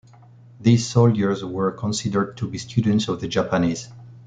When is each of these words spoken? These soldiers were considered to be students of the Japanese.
These 0.59 0.87
soldiers 0.87 1.45
were 1.45 1.71
considered 1.73 2.35
to 2.37 2.47
be 2.49 2.57
students 2.57 3.07
of 3.07 3.21
the 3.21 3.27
Japanese. 3.27 3.87